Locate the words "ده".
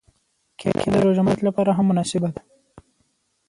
2.35-2.41